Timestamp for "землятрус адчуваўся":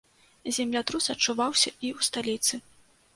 0.57-1.69